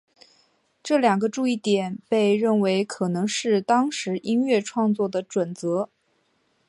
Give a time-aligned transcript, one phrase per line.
[0.81, 5.91] 这两个注意点被认为可能是当时音乐创作的准则。